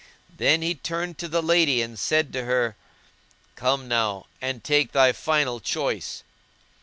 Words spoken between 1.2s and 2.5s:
the lady and said to